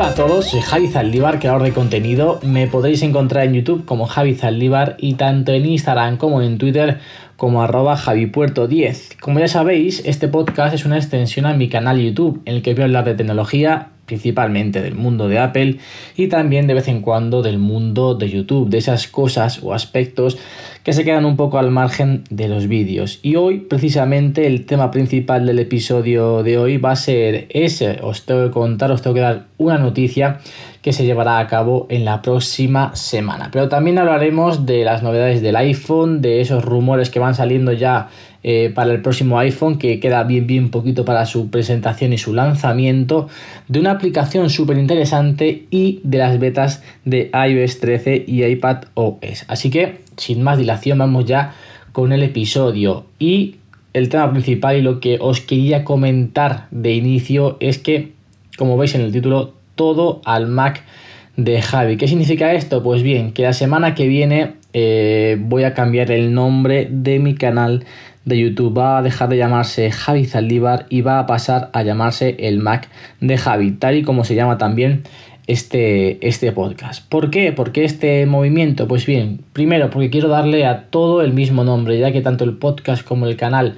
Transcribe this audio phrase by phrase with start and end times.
[0.00, 2.40] Hola a todos, soy Javi Zaldívar, creador de contenido.
[2.42, 7.00] Me podréis encontrar en YouTube como Javi Zaldívar y tanto en Instagram como en Twitter
[7.36, 9.20] como arroba javipuerto10.
[9.20, 12.72] Como ya sabéis, este podcast es una extensión a mi canal YouTube en el que
[12.72, 15.76] voy a hablar de tecnología, principalmente del mundo de Apple
[16.16, 20.36] y también de vez en cuando del mundo de YouTube, de esas cosas o aspectos
[20.82, 23.20] que se quedan un poco al margen de los vídeos.
[23.22, 28.26] Y hoy precisamente el tema principal del episodio de hoy va a ser ese, os
[28.26, 30.40] tengo que contar, os tengo que dar una noticia
[30.82, 33.50] que se llevará a cabo en la próxima semana.
[33.52, 38.08] Pero también hablaremos de las novedades del iPhone, de esos rumores que van saliendo ya
[38.42, 42.32] eh, para el próximo iPhone, que queda bien, bien poquito para su presentación y su
[42.32, 43.28] lanzamiento,
[43.68, 49.44] de una aplicación súper interesante y de las betas de iOS 13 y iPad OS.
[49.48, 51.54] Así que, sin más dilación, vamos ya
[51.92, 53.04] con el episodio.
[53.18, 53.56] Y
[53.92, 58.12] el tema principal y lo que os quería comentar de inicio es que,
[58.56, 60.82] como veis en el título, todo al Mac
[61.36, 61.96] de Javi.
[61.96, 62.82] ¿Qué significa esto?
[62.82, 67.34] Pues bien, que la semana que viene eh, voy a cambiar el nombre de mi
[67.34, 67.84] canal
[68.24, 68.76] de YouTube.
[68.76, 72.88] Va a dejar de llamarse Javi Zaldívar y va a pasar a llamarse el Mac
[73.20, 75.04] de Javi, tal y como se llama también
[75.46, 77.08] este, este podcast.
[77.08, 77.52] ¿Por qué?
[77.52, 78.86] ¿Por qué este movimiento?
[78.86, 82.56] Pues bien, primero porque quiero darle a todo el mismo nombre, ya que tanto el
[82.56, 83.76] podcast como el canal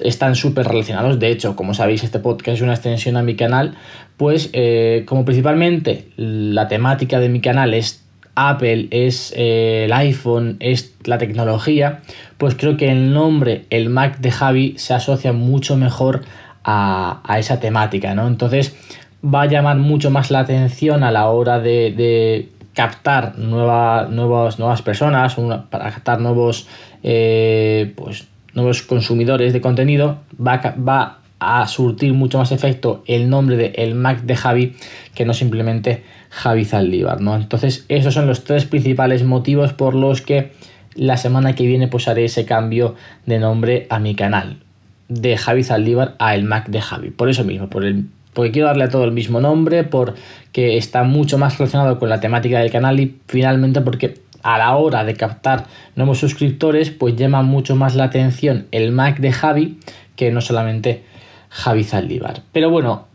[0.00, 1.20] están súper relacionados.
[1.20, 3.76] De hecho, como sabéis, este podcast es una extensión a mi canal.
[4.16, 8.01] Pues eh, como principalmente la temática de mi canal es
[8.34, 12.00] Apple, es eh, el iPhone, es la tecnología,
[12.38, 16.22] pues creo que el nombre, el Mac de Javi, se asocia mucho mejor
[16.64, 18.26] a, esa temática, ¿no?
[18.26, 18.76] Entonces
[19.22, 24.80] va a llamar mucho más la atención a la hora de, captar nueva, nuevas, nuevas
[24.80, 25.36] personas,
[25.68, 26.66] para captar nuevos,
[27.02, 33.28] eh, pues, nuevos consumidores de contenido, va a, va a surtir mucho más efecto el
[33.28, 34.76] nombre de el Mac de Javi
[35.14, 37.36] que no simplemente Javi Zaldívar, ¿no?
[37.36, 40.52] Entonces, esos son los tres principales motivos por los que
[40.94, 42.94] la semana que viene pues haré ese cambio
[43.26, 44.56] de nombre a mi canal
[45.08, 47.10] de Javi Zaldívar a el Mac de Javi.
[47.10, 51.02] Por eso mismo, por el, porque quiero darle a todo el mismo nombre, porque está
[51.02, 55.14] mucho más relacionado con la temática del canal y finalmente porque a la hora de
[55.14, 55.66] captar
[55.96, 59.78] nuevos suscriptores, pues llama mucho más la atención el Mac de Javi
[60.16, 61.04] que no solamente
[61.50, 62.40] Javi Zaldívar.
[62.52, 63.11] Pero bueno,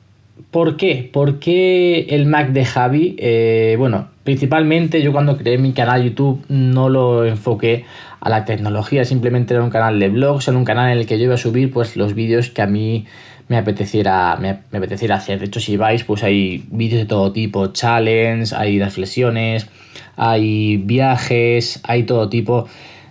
[0.52, 1.10] ¿por qué?
[1.12, 3.16] ¿Por qué el Mac de Javi?
[3.20, 7.86] Eh, bueno, principalmente yo cuando creé mi canal YouTube no lo enfoqué
[8.20, 11.18] a la tecnología, simplemente era un canal de blogs, era un canal en el que
[11.18, 13.06] yo iba a subir pues los vídeos que a mí
[13.48, 15.40] me apeteciera, me, apeteciera hacer.
[15.40, 19.68] De hecho, si vais, pues hay vídeos de todo tipo, challenge, hay reflexiones,
[20.16, 22.68] hay viajes, hay todo tipo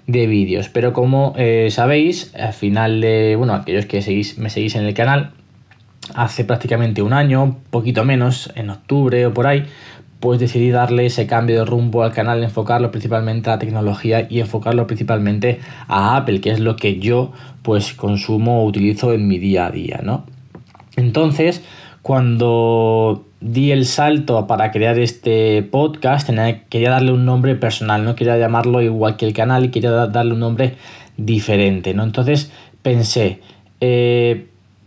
[0.06, 0.69] de vídeos.
[0.69, 4.94] Pero como eh, sabéis, al final de, bueno, aquellos que seguís, me seguís en el
[4.94, 5.32] canal,
[6.14, 9.66] hace prácticamente un año, poquito menos, en octubre o por ahí,
[10.20, 14.40] pues decidí darle ese cambio de rumbo al canal, enfocarlo principalmente a la tecnología y
[14.40, 19.38] enfocarlo principalmente a Apple, que es lo que yo pues consumo o utilizo en mi
[19.38, 20.24] día a día, ¿no?
[20.96, 21.62] Entonces,
[22.02, 26.30] cuando di el salto para crear este podcast,
[26.70, 30.32] quería darle un nombre personal, no quería llamarlo igual que el canal y quería darle
[30.32, 30.76] un nombre
[31.16, 32.02] diferente, ¿no?
[32.04, 32.50] Entonces
[32.82, 33.40] pensé,
[33.80, 34.46] eh,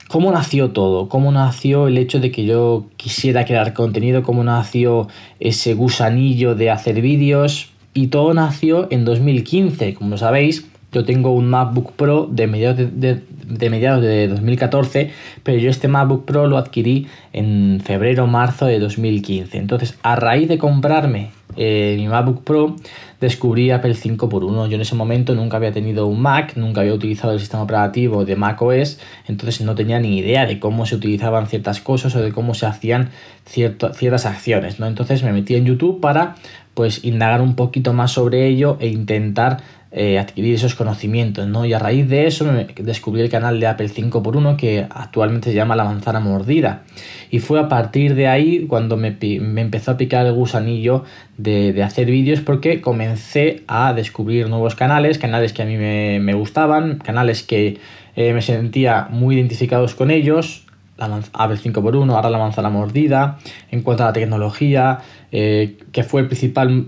[0.10, 1.08] ¿cómo nació todo?
[1.08, 4.24] ¿Cómo nació el hecho de que yo quisiera crear contenido?
[4.24, 5.08] ¿Cómo nació
[5.40, 7.70] ese gusanillo de hacer vídeos?
[7.94, 13.70] Y todo nació en 2015, como sabéis, yo tengo un MacBook Pro de mediados de,
[13.70, 15.12] mediados de 2014,
[15.44, 19.58] pero yo este MacBook Pro lo adquirí en febrero marzo de 2015.
[19.58, 22.76] Entonces, a raíz de comprarme eh, mi MacBook Pro,
[23.20, 24.70] descubrí Apple 5x1.
[24.70, 28.26] Yo en ese momento nunca había tenido un Mac, nunca había utilizado el sistema operativo
[28.26, 32.32] de macOS, entonces no tenía ni idea de cómo se utilizaban ciertas cosas o de
[32.32, 33.10] cómo se hacían
[33.46, 34.80] ciertas acciones.
[34.80, 34.88] ¿no?
[34.88, 36.36] Entonces me metí en YouTube para
[36.80, 39.58] pues indagar un poquito más sobre ello e intentar
[39.92, 41.66] eh, adquirir esos conocimientos, ¿no?
[41.66, 45.56] Y a raíz de eso me descubrí el canal de Apple 5x1 que actualmente se
[45.58, 46.84] llama La Manzana Mordida.
[47.32, 51.04] Y fue a partir de ahí cuando me, empezó a picar el gusanillo
[51.38, 57.00] de, hacer vídeos porque comencé a descubrir nuevos canales, canales que a mí me, gustaban,
[57.00, 57.78] canales que
[58.16, 60.64] eh, me sentía muy identificados con ellos,
[61.08, 63.40] la Apple 5x1, ahora la manzana mordida,
[63.72, 65.00] en cuanto a la tecnología,
[65.32, 66.88] eh, que fue el principal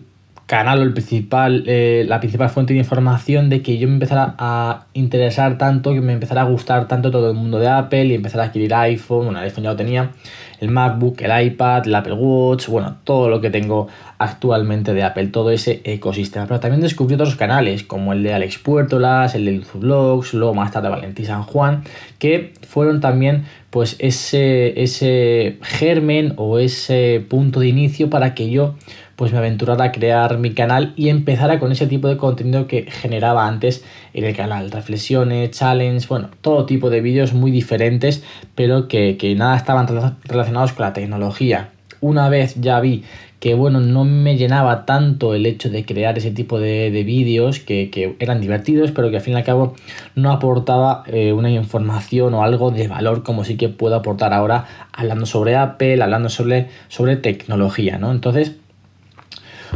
[0.51, 4.35] canal o el principal, eh, la principal fuente de información de que yo me empezara
[4.37, 8.15] a interesar tanto, que me empezara a gustar tanto todo el mundo de Apple y
[8.15, 10.11] empezar a adquirir iPhone, bueno, el iPhone ya lo tenía,
[10.59, 13.87] el MacBook, el iPad, el Apple Watch, bueno, todo lo que tengo
[14.17, 16.45] actualmente de Apple, todo ese ecosistema.
[16.47, 20.73] Pero también descubrí otros canales, como el de Alex Puertolas, el de Vlogs, luego más
[20.73, 21.83] tarde Valentín San Juan,
[22.19, 28.75] que fueron también pues ese, ese germen o ese punto de inicio para que yo
[29.21, 32.89] pues me aventurara a crear mi canal y empezara con ese tipo de contenido que
[32.89, 33.85] generaba antes
[34.15, 34.71] en el canal.
[34.71, 38.23] Reflexiones, challenge, bueno, todo tipo de vídeos muy diferentes,
[38.55, 39.85] pero que, nada estaban
[40.23, 41.69] relacionados con la tecnología.
[41.99, 43.03] Una vez ya vi
[43.39, 48.15] que bueno, no me llenaba tanto el hecho de crear ese tipo de, vídeos que,
[48.19, 49.75] eran divertidos, pero que al fin y al cabo
[50.15, 54.65] no aportaba eh, una información o algo de valor como sí que puedo aportar ahora
[54.93, 58.11] hablando sobre Apple, hablando sobre, sobre tecnología, ¿no?
[58.11, 58.57] Entonces,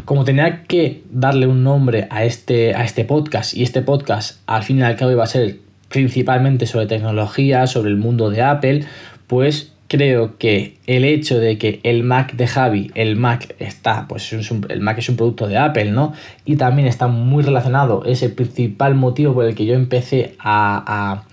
[0.04, 4.64] como tenía que darle un nombre a este, a este podcast y este podcast al
[4.64, 5.60] fin y al cabo iba a ser
[5.90, 8.86] principalmente sobre tecnología, sobre el mundo de Apple,
[9.28, 14.34] pues creo que el hecho de que el Mac de Javi, el Mac está, pues
[14.34, 16.14] el Mac es un producto de Apple, ¿no?
[16.44, 21.24] Y también está muy relacionado, es el principal motivo por el que yo empecé a,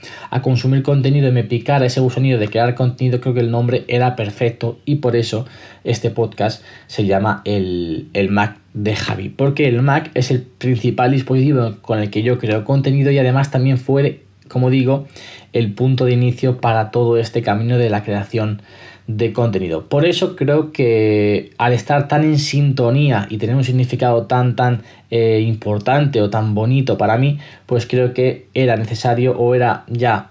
[0.43, 4.16] consumir contenido y me picara ese gusanillo de crear contenido, creo que el nombre era
[4.16, 5.46] perfecto y por eso
[5.84, 11.12] este podcast se llama el, el Mac de Javi, porque el Mac es el principal
[11.12, 14.22] dispositivo con el que yo creo contenido y además también fue,
[14.52, 15.06] como digo,
[15.52, 18.62] el punto de inicio para todo este camino de la creación
[19.06, 19.88] de contenido.
[19.88, 24.82] Por eso creo que al estar tan en sintonía y tener un significado tan tan
[25.10, 30.31] eh, importante o tan bonito para mí, pues creo que era necesario o era ya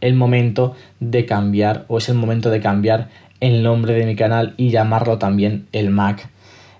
[0.00, 3.08] el momento de cambiar o es el momento de cambiar
[3.40, 6.28] el nombre de mi canal y llamarlo también el Mac,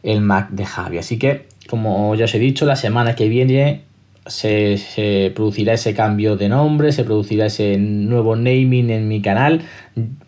[0.03, 0.99] el Mac de Javi.
[0.99, 3.83] Así que, como ya os he dicho, la semana que viene
[4.31, 9.63] se, producirá ese cambio de nombre, se producirá ese nuevo naming en mi canal,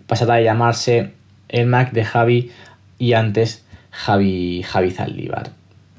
[0.06, 1.12] pasará a llamarse
[1.48, 2.50] el Mac de Javi
[2.98, 5.50] y antes Javi, Javi Zaldívar.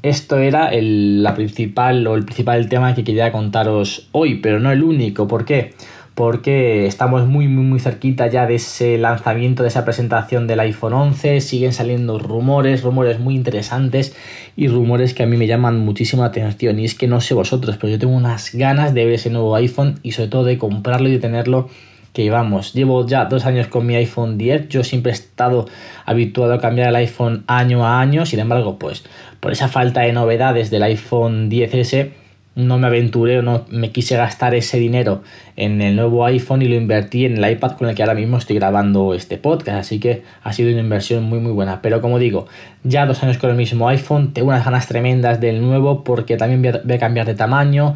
[0.01, 4.71] Esto era el, la principal o el principal tema que quería contaros hoy, pero no
[4.71, 5.29] el único.
[5.29, 5.73] ¿Por qué?
[6.15, 10.93] Porque estamos muy muy muy cerquita ya de ese lanzamiento, de esa presentación del iPhone
[10.93, 14.15] 11, siguen saliendo rumores, rumores muy interesantes
[14.55, 16.79] y rumores que a mí me llaman muchísimo la atención.
[16.79, 19.55] Y es que no sé vosotros, pero yo tengo unas ganas de ver ese nuevo
[19.55, 21.69] iPhone y sobre todo de comprarlo y de tenerlo
[22.13, 25.65] que vamos, llevo ya dos años con mi iPhone 10, yo siempre he estado
[26.05, 29.03] habituado a cambiar el iPhone año a año, sin embargo, pues
[29.39, 32.11] por esa falta de novedades del iPhone 10S,
[32.55, 35.23] no me aventuré o no me quise gastar ese dinero
[35.55, 38.37] en el nuevo iPhone y lo invertí en el iPad con el que ahora mismo
[38.37, 39.79] estoy grabando este podcast.
[39.79, 41.81] Así que ha sido una inversión muy muy buena.
[41.81, 42.47] Pero como digo,
[42.83, 46.61] ya dos años con el mismo iPhone, tengo unas ganas tremendas del nuevo porque también
[46.83, 47.95] voy a cambiar de tamaño.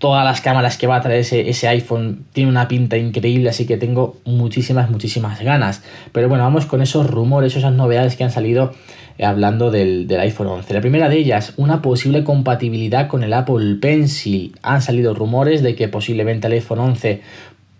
[0.00, 3.66] Todas las cámaras que va a traer ese, ese iPhone tiene una pinta increíble, así
[3.66, 5.84] que tengo muchísimas, muchísimas ganas.
[6.10, 8.72] Pero bueno, vamos con esos rumores, esas novedades que han salido
[9.20, 10.72] eh, hablando del, iPhone 11.
[10.72, 14.56] La primera de ellas, una posible compatibilidad con el Apple Pencil.
[14.62, 17.20] Han salido rumores de que posiblemente el iPhone 11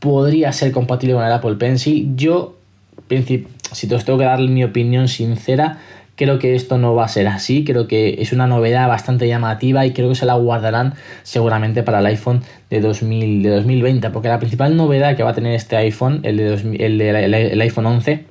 [0.01, 2.15] podría ser compatible con el Apple Pencil.
[2.15, 2.59] Yo,
[3.09, 5.79] si te os tengo que dar mi opinión sincera,
[6.21, 9.87] creo que esto no va a ser así, creo que es una novedad bastante llamativa
[9.87, 14.29] y creo que se la guardarán seguramente para el iPhone de, 2000, de 2020, porque
[14.29, 17.01] la principal novedad que va a tener este iPhone, el, de el,
[17.35, 18.27] el iPhone 11,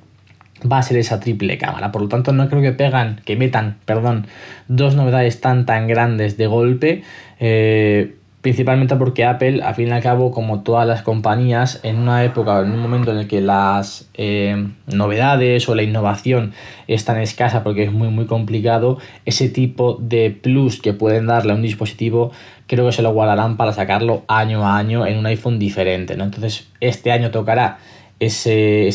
[0.70, 1.90] va a ser esa triple cámara.
[1.90, 4.28] Por lo tanto, no creo que pegan, que metan, perdón,
[4.68, 7.02] dos novedades tan tan grandes de golpe.
[7.40, 12.24] Eh, principalmente porque Apple, al fin y al cabo, como todas las compañías, en una
[12.24, 16.52] época, en un momento en el que las eh, novedades o la innovación
[16.86, 21.52] es tan escasa porque es muy muy complicado, ese tipo de plus que pueden darle
[21.52, 22.32] a un dispositivo,
[22.66, 26.16] creo que se lo guardarán para sacarlo año a año en un iPhone diferente.
[26.16, 26.24] ¿no?
[26.24, 27.78] Entonces, este año tocará
[28.20, 28.88] ese,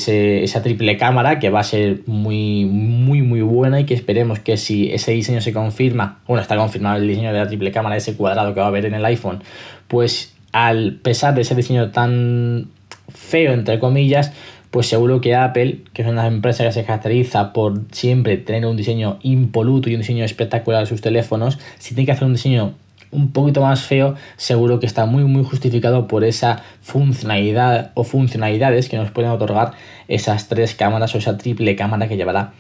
[0.44, 4.55] esa triple cámara que va a ser muy, muy, muy buena y que esperemos que
[4.55, 8.15] si ese diseño se confirma, bueno, está confirmado el diseño de la triple cámara, ese
[8.15, 9.44] cuadrado que va a haber en el iPhone,
[9.88, 12.70] pues al pesar de ese diseño tan
[13.10, 14.32] feo, entre comillas,
[14.70, 18.77] pues seguro que Apple, que es una empresa que se caracteriza por siempre tener un
[18.77, 22.75] diseño impoluto y un diseño espectacular de sus teléfonos, si tiene que hacer un diseño
[23.15, 28.89] un poquito más feo, seguro que está muy muy justificado por esa funcionalidad o funcionalidades
[28.89, 29.72] que nos pueden otorgar
[30.07, 32.53] esas tres cámaras o esa triple cámara que llevará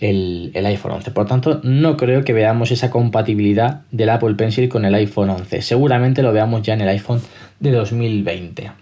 [0.00, 1.10] el, iPhone 11.
[1.10, 5.62] Por tanto, no creo que veamos esa compatibilidad del Apple Pencil con el iPhone 11.
[5.62, 7.20] Seguramente lo veamos ya en el iPhone
[7.60, 8.72] de 2020.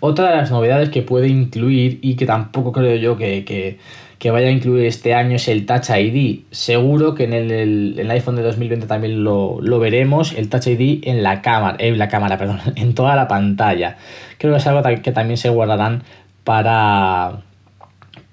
[0.00, 3.78] Otra de las novedades que puede incluir y que tampoco creo yo que, que
[4.28, 6.40] vaya a incluir este año es el Touch ID.
[6.50, 11.40] Seguro que en el, iPhone de 2020 también lo, veremos, el Touch ID en la
[11.40, 13.96] cámara, en la cámara, perdón, en toda la pantalla.
[14.36, 16.02] Creo que es algo que también se guardarán
[16.44, 17.40] para,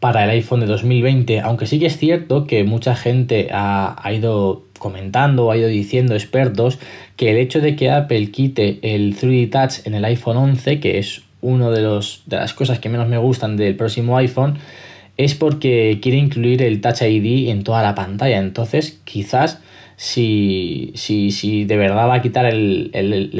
[0.02, 4.12] para el iPhone de 2020, aunque sí que es cierto que mucha gente ha, ha
[4.12, 6.80] ido comentando o ha ido diciendo expertos
[7.16, 10.98] que el hecho de que Apple quite el 3D Touch en el iPhone 11, que
[11.00, 14.58] es una de, los, de las cosas que menos me gustan del próximo iPhone,
[15.18, 18.38] es porque quiere incluir el Touch ID en toda la pantalla.
[18.38, 19.60] Entonces, quizás
[19.96, 22.92] si, si, si de verdad va a quitar el,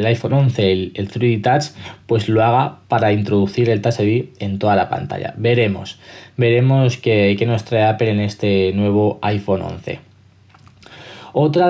[0.06, 4.76] iPhone 11 el, 3D Touch, pues lo haga para introducir el Touch ID en toda
[4.76, 5.34] la pantalla.
[5.38, 6.00] Veremos,
[6.36, 10.07] veremos qué, qué nos trae Apple en este nuevo iPhone 11.
[11.40, 11.70] Otra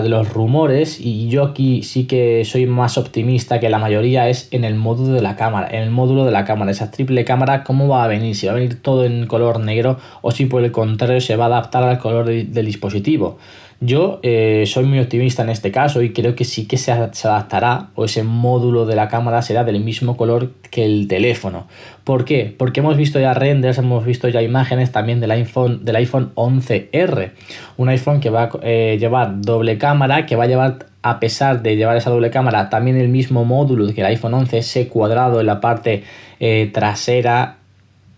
[0.00, 4.48] de, los rumores, y yo aquí sí que soy más optimista que la mayoría, es
[4.52, 5.68] en el módulo de la cámara.
[5.70, 8.34] En el módulo de la cámara, esa triple cámara, ¿cómo va a venir?
[8.34, 11.44] Si va a venir todo en color negro o si por el contrario se va
[11.44, 13.36] a adaptar al color del dispositivo.
[13.84, 17.88] Yo eh, soy muy optimista en este caso y creo que sí que se, adaptará
[17.96, 21.66] o ese módulo de la cámara será del mismo color que el teléfono.
[22.04, 22.54] ¿Por qué?
[22.56, 27.32] Porque hemos visto ya renders, hemos visto ya imágenes también del iPhone, del iPhone 11R.
[27.76, 31.60] Un iPhone que va a eh, llevar doble cámara, que va a llevar a pesar
[31.62, 35.40] de llevar esa doble cámara, también el mismo módulo que el iPhone 11, ese cuadrado
[35.40, 36.04] en la parte
[36.38, 37.56] eh, trasera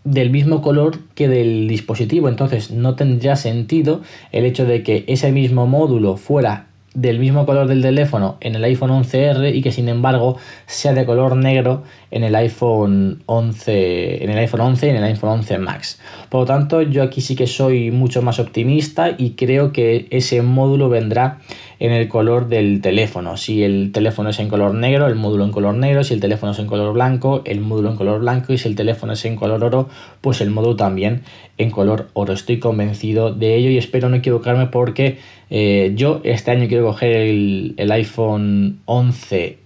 [0.05, 2.29] del mismo color que del dispositivo.
[2.29, 7.67] Entonces no tendría sentido el hecho de que ese mismo módulo fuera del mismo color
[7.67, 11.83] del teléfono en el iPhone 11R y que sin embargo sea de color negro
[12.13, 16.01] en el iPhone 11 en el iPhone 11 y en el iPhone 11 Max.
[16.29, 20.41] Por lo tanto, yo aquí sí que soy mucho más optimista y creo que ese
[20.43, 21.41] módulo vendrá
[21.85, 23.37] en el color del teléfono.
[23.37, 26.03] Si el teléfono es en color negro, el módulo en color negro.
[26.03, 28.55] Si el teléfono es en color blanco, el módulo en color blanco.
[28.55, 29.91] Y si el teléfono es en color oro,
[30.23, 31.25] pues el módulo también
[31.59, 32.33] en color oro.
[32.33, 35.19] Estoy convencido de ello y espero no equivocarme porque
[35.51, 39.59] eh, yo este año quiero coger el, iPhone 11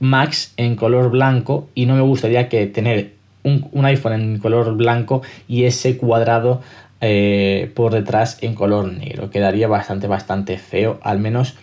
[0.00, 4.76] Max en color blanco y no me gustaría que tener un, un iPhone en color
[4.76, 6.62] blanco y ese cuadrado
[7.02, 9.28] eh, por detrás en color negro.
[9.28, 11.54] Quedaría bastante, bastante feo, al menos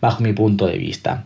[0.00, 1.24] bajo mi punto de vista.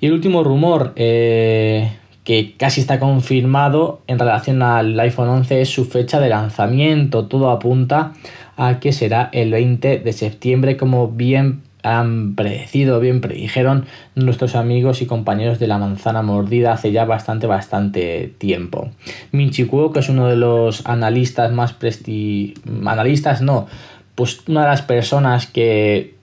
[0.00, 1.92] Y el último rumor eh,
[2.24, 7.26] que casi está confirmado en relación al iPhone 11 es su fecha de lanzamiento.
[7.26, 8.12] Todo apunta
[8.56, 15.00] a que será el 20 de septiembre, como bien han predecido, bien predijeron nuestros amigos
[15.00, 18.90] y compañeros de la manzana mordida hace ya bastante, bastante tiempo.
[19.32, 22.54] Minchi Kuo, que es uno de los analistas más presti...
[22.84, 23.68] analistas no,
[24.14, 26.17] pues una de las personas que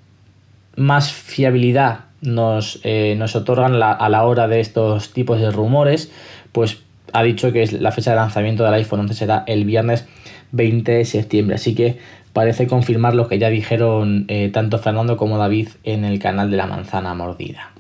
[0.76, 6.12] más fiabilidad nos, eh, nos otorgan a la hora de estos tipos de rumores,
[6.52, 6.80] pues
[7.14, 10.06] ha dicho que la fecha de lanzamiento del iPhone 11 será el viernes
[10.52, 11.56] 20 de septiembre.
[11.56, 11.98] Así que
[12.34, 16.58] parece confirmar lo que ya dijeron eh, tanto Fernando como David en el canal de
[16.58, 17.72] la manzana mordida.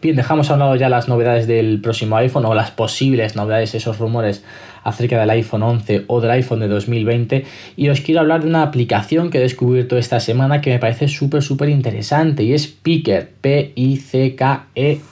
[0.00, 3.74] Bien, dejamos a un lado ya las novedades del próximo iPhone o las posibles novedades,
[3.74, 4.44] esos rumores
[4.88, 7.44] acerca del iPhone 11 o del iPhone de 2020
[7.76, 11.08] y os quiero hablar de una aplicación que he descubierto esta semana que me parece
[11.08, 15.08] súper súper interesante y es Picker, P-I-C-K-E-R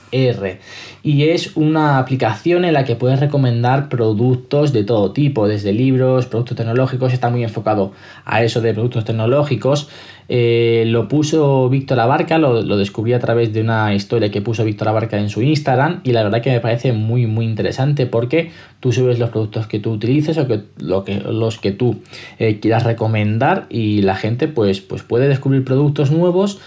[1.03, 6.25] y es una aplicación en la que puedes recomendar productos de todo tipo, desde libros,
[6.25, 7.93] productos tecnológicos, está muy enfocado
[8.25, 9.89] a eso de productos tecnológicos.
[10.29, 14.65] Eh, lo puso Víctor Abarca, lo, lo, descubrí a través de una historia que puso
[14.65, 18.51] Víctor Abarca en su Instagram y la verdad que me parece muy muy interesante porque
[18.81, 22.01] tú subes los productos que tú utilices o que, lo que, los que tú
[22.39, 26.59] eh, quieras recomendar y la gente pues, pues puede descubrir productos nuevos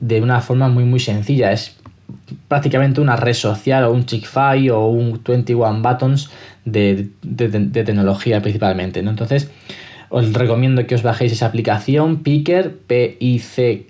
[0.00, 1.52] de una forma muy muy sencilla.
[1.52, 1.76] Es
[2.48, 6.30] prácticamente una red social o un Chick-fil o un 21 Buttons
[6.64, 7.08] de,
[7.72, 9.02] tecnología principalmente.
[9.02, 9.10] ¿no?
[9.10, 9.50] Entonces
[10.10, 13.86] os recomiendo que os bajéis esa aplicación Picker, P-I-C-K-E-R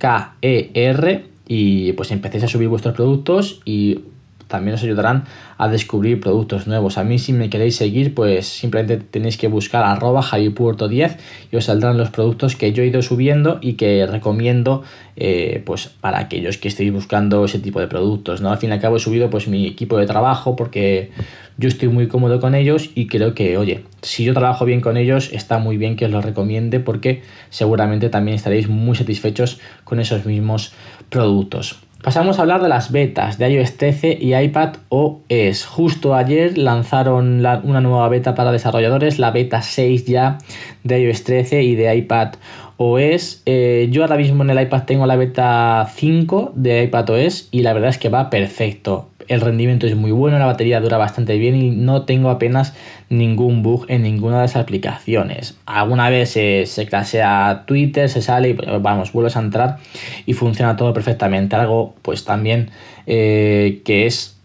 [1.49, 4.00] y pues empecéis a subir vuestros productos y
[4.49, 5.25] también os ayudarán
[5.59, 6.99] a descubrir productos nuevos.
[6.99, 11.17] A mí si me queréis seguir, pues simplemente tenéis que buscar arroba javipuerto10
[11.50, 14.83] y os saldrán los productos que yo he ido subiendo y que recomiendo
[15.17, 18.41] eh, pues para aquellos que estéis buscando ese tipo de productos.
[18.41, 18.50] ¿no?
[18.50, 21.11] Al fin y al cabo he subido pues mi equipo de trabajo porque
[21.59, 24.97] yo estoy muy cómodo con ellos y creo que, oye, si yo trabajo bien con
[24.97, 29.99] ellos, está muy bien que os los recomiende porque seguramente también estaréis muy satisfechos con
[29.99, 30.75] esos mismos
[31.09, 31.86] productos.
[32.03, 35.67] Pasamos a hablar de las betas de iOS 13 y iPad OS.
[35.67, 40.38] Justo ayer lanzaron una nueva beta para desarrolladores, la beta 6 ya
[40.85, 42.35] de iOS 13 y de iPad
[42.76, 43.43] OS.
[43.47, 47.62] Eh, yo ahora mismo en el iPad tengo la beta 5 de iPad OS y
[47.62, 49.09] la verdad es que va perfecto.
[49.28, 52.75] El rendimiento es muy bueno, la batería dura bastante bien y no tengo apenas
[53.09, 55.56] ningún bug en ninguna de las aplicaciones.
[55.66, 59.78] Alguna vez se, se clasea Twitter, se sale y vamos, vuelves a entrar
[60.26, 61.56] y funciona todo perfectamente.
[61.56, 62.71] Algo pues también
[63.06, 64.37] eh, que es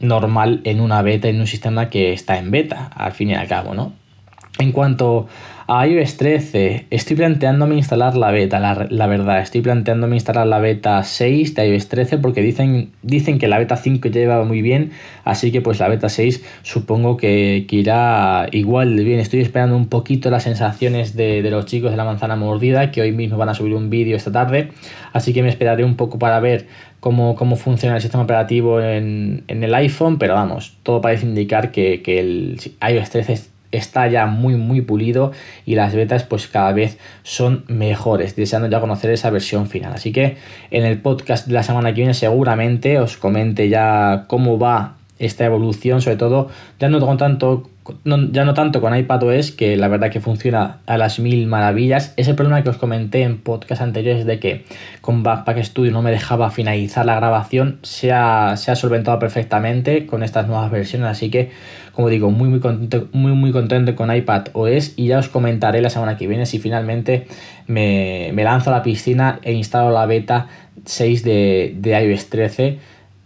[0.00, 3.46] normal en una beta, en un sistema que está en beta, al fin y al
[3.46, 4.01] cabo, ¿no?
[4.58, 5.28] En cuanto
[5.66, 11.02] a iOS 13, estoy planteándome instalar la beta, la, verdad, estoy planteándome instalar la beta
[11.02, 14.90] 6 de iOS 13 porque dicen, dicen que la beta 5 lleva muy bien,
[15.24, 19.20] así que pues la beta 6 supongo que, irá igual de bien.
[19.20, 23.12] Estoy esperando un poquito las sensaciones de, los chicos de la manzana mordida, que hoy
[23.12, 24.68] mismo van a subir un vídeo esta tarde,
[25.14, 26.66] así que me esperaré un poco para ver
[27.00, 32.20] cómo, funciona el sistema operativo en, el iPhone, pero vamos, todo parece indicar que, que
[32.20, 35.32] el iOS 13 está ya muy muy pulido
[35.66, 39.92] y las betas pues cada vez son mejores, deseando ya conocer esa versión final.
[39.94, 40.36] Así que
[40.70, 45.44] en el podcast de la semana que viene seguramente os comente ya cómo va esta
[45.44, 46.48] evolución, sobre todo
[46.78, 47.68] ya no con tanto
[48.04, 52.14] ya no tanto con iPadOS, que la verdad que funciona a las mil maravillas.
[52.16, 54.64] Ese problema que os comenté en podcast anteriores de que
[55.00, 60.06] con Backpack Studio no me dejaba finalizar la grabación, se ha, se ha solventado perfectamente
[60.06, 61.08] con estas nuevas versiones.
[61.08, 61.50] Así que,
[61.92, 65.90] como digo, muy muy contento, muy, muy contento con iPadOS y ya os comentaré la
[65.90, 67.26] semana que viene si finalmente
[67.66, 70.46] me, me lanzo a la piscina e instalo la beta
[70.84, 72.78] 6 de, de iOS 13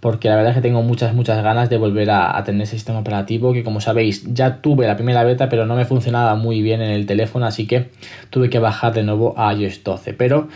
[0.07, 3.01] porque la verdad es que tengo muchas, muchas ganas de volver a, tener ese sistema
[3.01, 6.81] operativo que como sabéis ya tuve la primera beta pero no me funcionaba muy bien
[6.81, 7.89] en el teléfono así que
[8.31, 10.47] tuve que bajar de nuevo a iOS 12 pero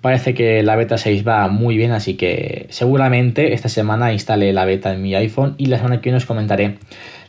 [0.00, 4.64] parece que la beta 6 va muy bien así que seguramente esta semana instale la
[4.64, 6.78] beta en mi iPhone y la semana que viene os comentaré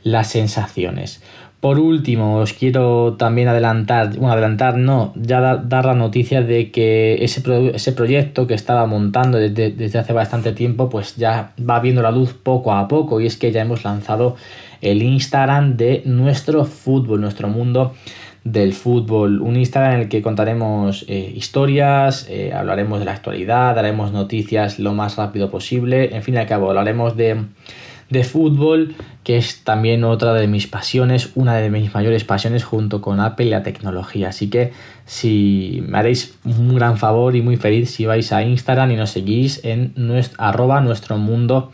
[0.04, 1.24] las sensaciones
[1.62, 7.24] por último, os quiero también adelantar, bueno, adelantar no, ya dar la noticia de que
[7.24, 7.44] ese,
[7.76, 12.10] ese proyecto que estaba montando desde, desde, hace bastante tiempo, pues ya va viendo la
[12.10, 14.36] luz poco a poco y es que ya hemos lanzado
[14.82, 17.94] el Instagram de nuestro fútbol, nuestro mundo
[18.44, 23.76] del fútbol, un Instagram en el que contaremos eh, historias, eh, hablaremos de la actualidad,
[23.76, 27.38] daremos noticias lo más rápido posible, en fin y al cabo, hablaremos de
[28.12, 33.02] de fútbol, que es también otra de mis pasiones, una de mis mayores pasiones junto
[33.02, 34.30] con Apple y la tecnología.
[34.30, 34.74] Así que
[35.06, 39.12] si me haréis un gran favor y muy feliz si vais a Instagram y nos
[39.12, 41.72] seguís en nuestro, arroba nuestro mundo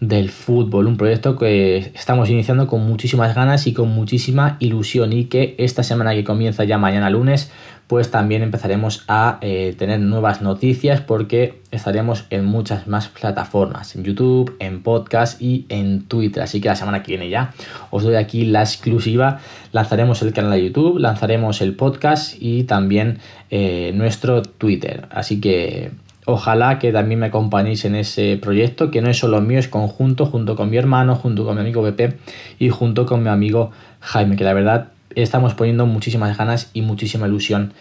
[0.00, 5.24] del fútbol, un proyecto que estamos iniciando con muchísimas ganas y con muchísima ilusión y
[5.24, 7.50] que esta semana que comienza ya mañana lunes
[7.86, 14.02] pues también empezaremos a eh, tener nuevas noticias porque estaremos en muchas más plataformas, en
[14.02, 16.42] YouTube, en podcast y en Twitter.
[16.42, 17.52] Así que la semana que viene ya
[17.90, 19.38] os doy aquí la exclusiva.
[19.72, 23.18] Lanzaremos el canal de YouTube, lanzaremos el podcast y también
[23.50, 25.06] eh, nuestro Twitter.
[25.10, 25.92] Así que
[26.24, 30.26] ojalá que también me acompañéis en ese proyecto, que no es solo mío, es conjunto,
[30.26, 32.16] junto con mi hermano, junto con mi amigo BP
[32.58, 33.70] y junto con mi amigo
[34.00, 34.88] Jaime, que la verdad
[35.22, 37.72] estamos poniendo muchísimas ganas y muchísima ilusión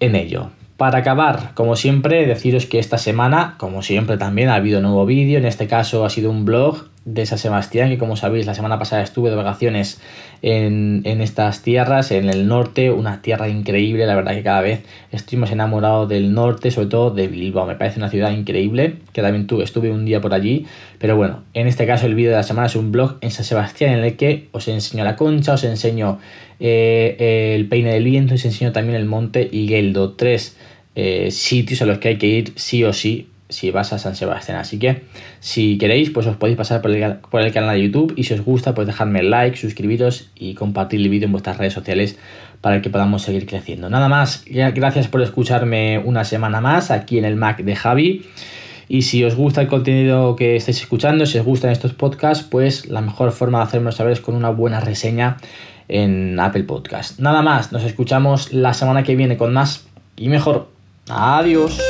[0.00, 0.50] en ello.
[0.76, 5.38] Para acabar, como siempre, deciros que esta semana, como siempre también, ha habido nuevo vídeo.
[5.38, 8.80] En este caso ha sido un blog de San Sebastián, que como sabéis, la semana
[8.80, 10.00] pasada estuve de vacaciones
[10.42, 14.06] en, estas tierras, en el norte, una tierra increíble.
[14.06, 17.64] La verdad que cada vez estoy más enamorado del norte, sobre todo de Bilbao.
[17.64, 20.66] Me parece una ciudad increíble, que también tuve, estuve un día por allí.
[20.98, 23.44] Pero bueno, en este caso el vídeo de la semana es un blog en San
[23.44, 26.18] Sebastián en el que os enseño la concha, os enseño
[26.58, 30.56] eh, el Peine del Viento y se enseñó también el Monte Higueldo, tres
[30.96, 34.16] eh, sitios a los que hay que ir sí o sí si vas a San
[34.16, 34.58] Sebastián.
[34.58, 35.02] Así que
[35.40, 38.74] si queréis, pues os podéis pasar por el, canal de YouTube y si os gusta,
[38.74, 42.18] pues dejadme like, suscribiros y compartir el vídeo en vuestras redes sociales
[42.60, 43.88] para que podamos seguir creciendo.
[43.88, 48.26] Nada más, gracias por escucharme una semana más aquí en el Mac de Javi.
[48.88, 52.86] Y si os gusta el contenido que estáis escuchando, si os gustan estos podcasts, pues
[52.86, 55.38] la mejor forma de hacérmelo saber es con una buena reseña
[55.88, 57.18] en Apple Podcast.
[57.18, 60.68] Nada más, nos escuchamos la semana que viene con más y mejor.
[61.08, 61.80] Adiós.